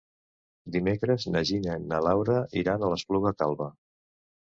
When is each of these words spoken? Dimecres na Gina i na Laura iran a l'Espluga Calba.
Dimecres 0.75 1.27
na 1.35 1.45
Gina 1.51 1.77
i 1.83 1.87
na 1.93 2.01
Laura 2.09 2.41
iran 2.65 2.83
a 2.83 2.93
l'Espluga 2.97 3.39
Calba. 3.43 3.73